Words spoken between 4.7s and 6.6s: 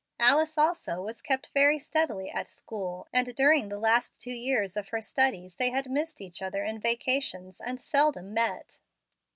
of her studies they had missed each